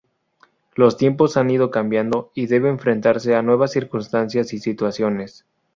[0.73, 5.45] Los tiempos han ido cambiando y debe enfrentarse a nuevas circunstancias y situaciones.